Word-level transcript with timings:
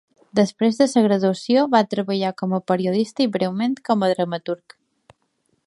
Després 0.37 0.77
de 0.79 0.87
la 0.93 1.03
graduació, 1.07 1.65
va 1.75 1.81
treballar 1.91 2.31
com 2.41 2.55
a 2.57 2.61
periodista 2.71 3.25
i 3.27 3.29
breument 3.37 3.77
com 3.91 4.07
a 4.07 4.11
dramaturg. 4.15 4.77